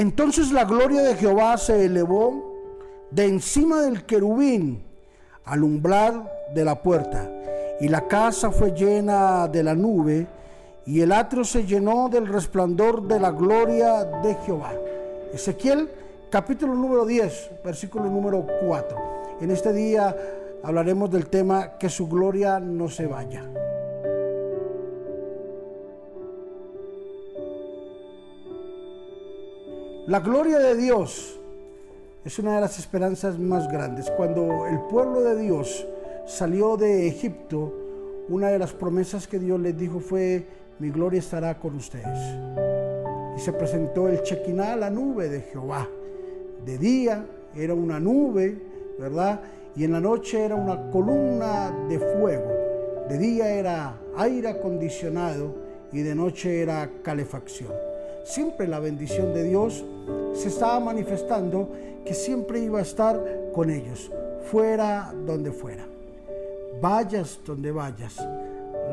Entonces 0.00 0.50
la 0.50 0.64
gloria 0.64 1.02
de 1.02 1.14
Jehová 1.14 1.58
se 1.58 1.84
elevó 1.84 2.56
de 3.10 3.26
encima 3.26 3.82
del 3.82 4.06
querubín 4.06 4.82
al 5.44 5.62
umbral 5.62 6.26
de 6.54 6.64
la 6.64 6.80
puerta, 6.80 7.30
y 7.82 7.88
la 7.88 8.08
casa 8.08 8.50
fue 8.50 8.72
llena 8.72 9.46
de 9.46 9.62
la 9.62 9.74
nube, 9.74 10.26
y 10.86 11.02
el 11.02 11.12
atrio 11.12 11.44
se 11.44 11.66
llenó 11.66 12.08
del 12.08 12.28
resplandor 12.28 13.06
de 13.06 13.20
la 13.20 13.30
gloria 13.30 14.04
de 14.22 14.36
Jehová. 14.36 14.72
Ezequiel 15.34 15.90
capítulo 16.30 16.74
número 16.74 17.04
10, 17.04 17.50
versículo 17.62 18.06
número 18.06 18.46
4. 18.66 18.96
En 19.42 19.50
este 19.50 19.70
día 19.74 20.16
hablaremos 20.62 21.10
del 21.10 21.26
tema 21.26 21.76
que 21.76 21.90
su 21.90 22.08
gloria 22.08 22.58
no 22.58 22.88
se 22.88 23.06
vaya. 23.06 23.44
La 30.10 30.18
gloria 30.18 30.58
de 30.58 30.74
Dios 30.74 31.38
es 32.24 32.36
una 32.40 32.56
de 32.56 32.60
las 32.60 32.80
esperanzas 32.80 33.38
más 33.38 33.70
grandes. 33.70 34.10
Cuando 34.10 34.66
el 34.66 34.80
pueblo 34.90 35.20
de 35.20 35.40
Dios 35.40 35.86
salió 36.26 36.76
de 36.76 37.06
Egipto, 37.06 37.72
una 38.28 38.48
de 38.48 38.58
las 38.58 38.72
promesas 38.72 39.28
que 39.28 39.38
Dios 39.38 39.60
les 39.60 39.78
dijo 39.78 40.00
fue, 40.00 40.44
mi 40.80 40.90
gloria 40.90 41.20
estará 41.20 41.60
con 41.60 41.76
ustedes. 41.76 42.18
Y 43.36 43.40
se 43.40 43.52
presentó 43.52 44.08
el 44.08 44.20
Chequiná, 44.24 44.74
la 44.74 44.90
nube 44.90 45.28
de 45.28 45.42
Jehová. 45.42 45.88
De 46.64 46.76
día 46.76 47.24
era 47.54 47.74
una 47.74 48.00
nube, 48.00 48.60
¿verdad? 48.98 49.40
Y 49.76 49.84
en 49.84 49.92
la 49.92 50.00
noche 50.00 50.44
era 50.44 50.56
una 50.56 50.90
columna 50.90 51.70
de 51.88 52.00
fuego. 52.00 52.50
De 53.08 53.16
día 53.16 53.48
era 53.48 53.96
aire 54.16 54.48
acondicionado 54.48 55.54
y 55.92 56.02
de 56.02 56.16
noche 56.16 56.62
era 56.62 56.90
calefacción. 57.00 57.89
Siempre 58.30 58.68
la 58.68 58.78
bendición 58.78 59.34
de 59.34 59.42
Dios 59.42 59.84
se 60.34 60.50
estaba 60.50 60.78
manifestando 60.78 61.68
que 62.04 62.14
siempre 62.14 62.60
iba 62.60 62.78
a 62.78 62.82
estar 62.82 63.20
con 63.52 63.70
ellos, 63.70 64.08
fuera 64.52 65.12
donde 65.26 65.50
fuera. 65.50 65.84
Vayas 66.80 67.40
donde 67.44 67.72
vayas, 67.72 68.24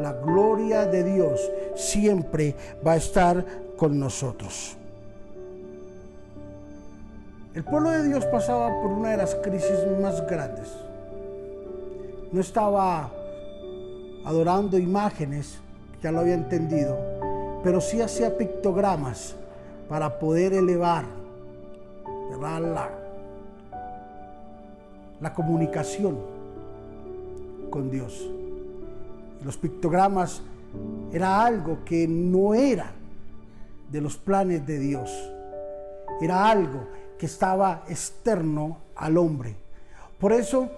la 0.00 0.12
gloria 0.24 0.86
de 0.86 1.02
Dios 1.02 1.50
siempre 1.74 2.54
va 2.86 2.92
a 2.92 2.96
estar 2.96 3.44
con 3.76 3.98
nosotros. 3.98 4.76
El 7.54 7.64
pueblo 7.64 7.90
de 7.90 8.04
Dios 8.04 8.24
pasaba 8.26 8.68
por 8.68 8.92
una 8.92 9.10
de 9.10 9.16
las 9.16 9.34
crisis 9.34 9.80
más 10.00 10.24
grandes. 10.28 10.68
No 12.30 12.40
estaba 12.40 13.10
adorando 14.24 14.78
imágenes, 14.78 15.58
ya 16.00 16.12
lo 16.12 16.20
había 16.20 16.34
entendido, 16.34 17.13
pero 17.64 17.80
sí 17.80 18.02
hacía 18.02 18.36
pictogramas 18.36 19.34
para 19.88 20.18
poder 20.18 20.52
elevar 20.52 21.06
la, 22.38 22.90
la 25.18 25.32
comunicación 25.32 26.18
con 27.70 27.90
Dios. 27.90 28.28
Los 29.42 29.56
pictogramas 29.56 30.42
era 31.10 31.42
algo 31.42 31.78
que 31.86 32.06
no 32.06 32.54
era 32.54 32.92
de 33.90 34.00
los 34.00 34.18
planes 34.18 34.66
de 34.66 34.78
Dios. 34.78 35.10
Era 36.20 36.50
algo 36.50 36.86
que 37.18 37.26
estaba 37.26 37.84
externo 37.88 38.76
al 38.94 39.16
hombre. 39.16 39.56
Por 40.18 40.32
eso, 40.32 40.68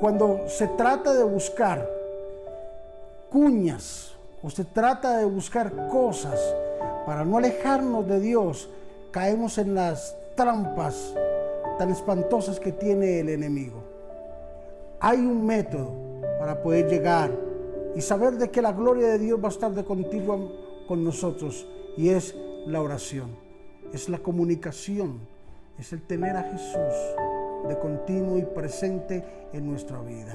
cuando 0.00 0.48
se 0.48 0.66
trata 0.68 1.14
de 1.14 1.22
buscar 1.22 1.88
cuñas 3.30 4.13
se 4.50 4.64
trata 4.64 5.18
de 5.18 5.24
buscar 5.24 5.88
cosas 5.88 6.38
para 7.06 7.24
no 7.24 7.38
alejarnos 7.38 8.06
de 8.06 8.20
Dios, 8.20 8.68
caemos 9.10 9.58
en 9.58 9.74
las 9.74 10.16
trampas 10.36 11.14
tan 11.78 11.90
espantosas 11.90 12.60
que 12.60 12.72
tiene 12.72 13.20
el 13.20 13.28
enemigo. 13.28 13.82
Hay 15.00 15.18
un 15.18 15.44
método 15.44 15.92
para 16.38 16.62
poder 16.62 16.88
llegar 16.88 17.30
y 17.94 18.00
saber 18.00 18.34
de 18.34 18.50
que 18.50 18.62
la 18.62 18.72
gloria 18.72 19.08
de 19.08 19.18
Dios 19.18 19.40
va 19.42 19.48
a 19.48 19.52
estar 19.52 19.72
de 19.72 19.84
continuo 19.84 20.52
con 20.88 21.04
nosotros 21.04 21.66
y 21.96 22.10
es 22.10 22.34
la 22.66 22.80
oración, 22.80 23.36
es 23.92 24.08
la 24.08 24.18
comunicación 24.18 25.34
es 25.78 25.92
el 25.92 26.02
tener 26.02 26.36
a 26.36 26.42
Jesús 26.42 26.94
de 27.68 27.78
continuo 27.78 28.38
y 28.38 28.42
presente 28.42 29.24
en 29.52 29.66
nuestra 29.66 30.00
vida. 30.02 30.34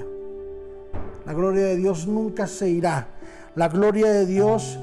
La 1.29 1.35
gloria 1.35 1.65
de 1.65 1.75
Dios 1.75 2.07
nunca 2.07 2.47
se 2.47 2.67
irá. 2.71 3.07
La 3.53 3.69
gloria 3.69 4.11
de 4.11 4.25
Dios 4.25 4.79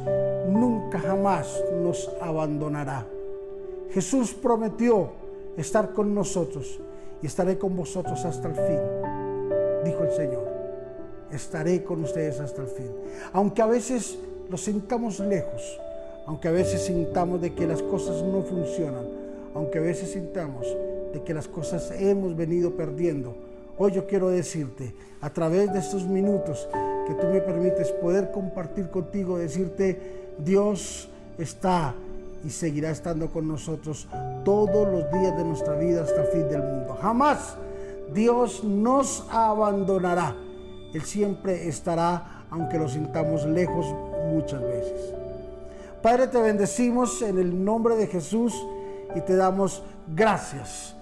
nunca 0.48 1.00
jamás 1.00 1.60
nos 1.82 2.08
abandonará. 2.20 3.04
Jesús 3.90 4.32
prometió 4.32 5.10
estar 5.56 5.92
con 5.92 6.14
nosotros 6.14 6.78
y 7.20 7.26
estaré 7.26 7.58
con 7.58 7.74
vosotros 7.74 8.24
hasta 8.24 8.46
el 8.46 8.54
fin, 8.54 8.78
dijo 9.84 10.04
el 10.04 10.12
Señor. 10.12 10.44
Estaré 11.32 11.82
con 11.82 12.04
ustedes 12.04 12.38
hasta 12.38 12.62
el 12.62 12.68
fin. 12.68 12.92
Aunque 13.32 13.62
a 13.62 13.66
veces 13.66 14.16
lo 14.48 14.56
sintamos 14.56 15.18
lejos, 15.18 15.80
aunque 16.26 16.46
a 16.46 16.52
veces 16.52 16.80
sintamos 16.82 17.40
de 17.40 17.54
que 17.54 17.66
las 17.66 17.82
cosas 17.82 18.22
no 18.22 18.42
funcionan, 18.42 19.04
aunque 19.52 19.78
a 19.78 19.82
veces 19.82 20.12
sintamos 20.12 20.64
de 21.12 21.24
que 21.24 21.34
las 21.34 21.48
cosas 21.48 21.92
hemos 21.98 22.36
venido 22.36 22.76
perdiendo, 22.76 23.34
hoy 23.78 23.92
yo 23.92 24.06
quiero 24.06 24.28
decirte, 24.28 24.94
a 25.20 25.30
través 25.30 25.72
de 25.72 25.78
estos 25.78 26.06
minutos 26.06 26.68
que 27.06 27.14
tú 27.14 27.26
me 27.26 27.40
permites 27.40 27.90
poder 27.92 28.30
compartir 28.30 28.90
contigo, 28.90 29.38
decirte, 29.38 30.34
Dios 30.38 31.08
está 31.38 31.94
y 32.44 32.50
seguirá 32.50 32.90
estando 32.90 33.30
con 33.30 33.48
nosotros 33.48 34.08
todos 34.44 34.88
los 34.88 35.10
días 35.10 35.36
de 35.36 35.44
nuestra 35.44 35.74
vida 35.74 36.02
hasta 36.02 36.22
el 36.22 36.28
fin 36.28 36.48
del 36.48 36.62
mundo. 36.62 36.96
Jamás 37.00 37.56
Dios 38.12 38.62
nos 38.62 39.26
abandonará. 39.30 40.36
Él 40.94 41.02
siempre 41.02 41.68
estará, 41.68 42.44
aunque 42.50 42.78
lo 42.78 42.88
sintamos 42.88 43.44
lejos 43.46 43.86
muchas 44.32 44.62
veces. 44.62 45.14
Padre, 46.02 46.28
te 46.28 46.40
bendecimos 46.40 47.20
en 47.22 47.38
el 47.38 47.64
nombre 47.64 47.96
de 47.96 48.06
Jesús 48.06 48.54
y 49.14 49.20
te 49.20 49.34
damos 49.34 49.82
gracias. 50.14 50.94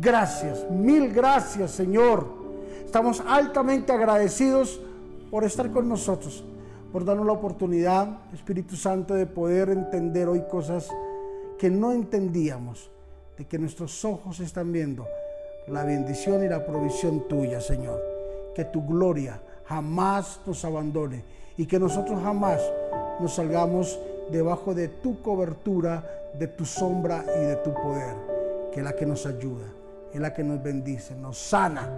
Gracias, 0.00 0.68
mil 0.70 1.12
gracias 1.12 1.72
Señor. 1.72 2.26
Estamos 2.84 3.22
altamente 3.26 3.92
agradecidos 3.92 4.80
por 5.30 5.44
estar 5.44 5.70
con 5.70 5.88
nosotros, 5.88 6.44
por 6.92 7.04
darnos 7.04 7.26
la 7.26 7.32
oportunidad, 7.32 8.18
Espíritu 8.34 8.76
Santo, 8.76 9.14
de 9.14 9.26
poder 9.26 9.70
entender 9.70 10.28
hoy 10.28 10.42
cosas 10.50 10.88
que 11.58 11.70
no 11.70 11.92
entendíamos, 11.92 12.90
de 13.38 13.46
que 13.46 13.58
nuestros 13.58 14.04
ojos 14.04 14.40
están 14.40 14.72
viendo 14.72 15.06
la 15.68 15.84
bendición 15.84 16.44
y 16.44 16.48
la 16.48 16.66
provisión 16.66 17.28
tuya, 17.28 17.60
Señor. 17.60 18.02
Que 18.54 18.64
tu 18.64 18.84
gloria 18.84 19.40
jamás 19.64 20.40
nos 20.44 20.64
abandone 20.64 21.24
y 21.56 21.66
que 21.66 21.78
nosotros 21.78 22.20
jamás 22.22 22.60
nos 23.20 23.34
salgamos 23.34 23.98
debajo 24.30 24.74
de 24.74 24.88
tu 24.88 25.22
cobertura, 25.22 26.04
de 26.38 26.48
tu 26.48 26.64
sombra 26.64 27.24
y 27.40 27.44
de 27.44 27.56
tu 27.56 27.72
poder, 27.72 28.14
que 28.72 28.80
es 28.80 28.84
la 28.84 28.94
que 28.94 29.06
nos 29.06 29.24
ayuda, 29.26 29.66
es 30.12 30.20
la 30.20 30.32
que 30.32 30.44
nos 30.44 30.62
bendice, 30.62 31.14
nos 31.14 31.38
sana, 31.38 31.88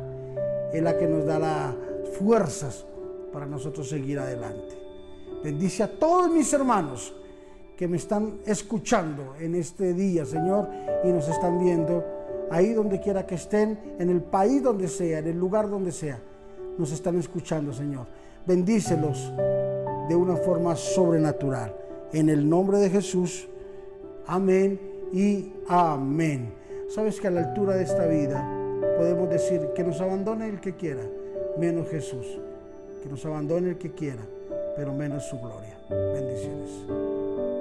es 0.72 0.82
la 0.82 0.96
que 0.96 1.06
nos 1.06 1.24
da 1.24 1.38
las 1.38 1.74
fuerzas 2.18 2.84
para 3.32 3.46
nosotros 3.46 3.88
seguir 3.88 4.18
adelante. 4.18 4.78
Bendice 5.42 5.82
a 5.82 5.98
todos 5.98 6.30
mis 6.30 6.52
hermanos 6.52 7.14
que 7.76 7.88
me 7.88 7.96
están 7.96 8.38
escuchando 8.46 9.34
en 9.40 9.56
este 9.56 9.92
día, 9.92 10.24
Señor, 10.24 10.68
y 11.02 11.08
nos 11.08 11.28
están 11.28 11.58
viendo 11.58 12.04
ahí 12.50 12.72
donde 12.72 13.00
quiera 13.00 13.26
que 13.26 13.34
estén, 13.34 13.96
en 13.98 14.10
el 14.10 14.22
país 14.22 14.62
donde 14.62 14.88
sea, 14.88 15.18
en 15.18 15.26
el 15.26 15.38
lugar 15.38 15.68
donde 15.68 15.90
sea, 15.90 16.18
nos 16.78 16.92
están 16.92 17.18
escuchando, 17.18 17.72
Señor. 17.72 18.06
Bendícelos 18.46 19.32
de 20.08 20.14
una 20.14 20.36
forma 20.36 20.76
sobrenatural. 20.76 21.74
En 22.12 22.28
el 22.28 22.48
nombre 22.48 22.78
de 22.78 22.90
Jesús, 22.90 23.48
amén 24.26 24.80
y 25.12 25.52
amén. 25.68 26.63
Sabes 26.88 27.20
que 27.20 27.28
a 27.28 27.30
la 27.30 27.40
altura 27.40 27.76
de 27.76 27.84
esta 27.84 28.06
vida 28.06 28.46
podemos 28.96 29.28
decir 29.28 29.60
que 29.74 29.82
nos 29.82 30.00
abandone 30.00 30.48
el 30.48 30.60
que 30.60 30.74
quiera, 30.74 31.02
menos 31.58 31.88
Jesús. 31.88 32.38
Que 33.02 33.08
nos 33.08 33.24
abandone 33.26 33.70
el 33.70 33.78
que 33.78 33.92
quiera, 33.92 34.22
pero 34.76 34.92
menos 34.92 35.24
su 35.24 35.38
gloria. 35.38 35.76
Bendiciones. 35.90 37.53